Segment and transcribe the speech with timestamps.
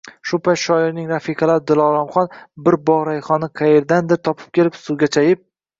[0.27, 2.31] Shu payt shoirning rafiqalari Diloromxon
[2.69, 5.49] bir bog’ rayhonni qayerdandir topib kelib, suvga chayib